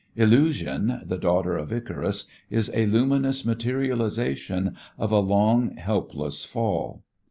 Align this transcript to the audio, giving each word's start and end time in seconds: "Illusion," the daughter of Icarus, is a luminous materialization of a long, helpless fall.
"Illusion," 0.15 1.03
the 1.05 1.19
daughter 1.19 1.55
of 1.55 1.71
Icarus, 1.71 2.25
is 2.49 2.71
a 2.73 2.87
luminous 2.87 3.45
materialization 3.45 4.75
of 4.97 5.11
a 5.11 5.19
long, 5.19 5.77
helpless 5.77 6.43
fall. 6.43 7.03